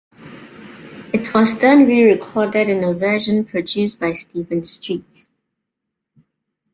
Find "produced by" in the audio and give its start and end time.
3.45-4.13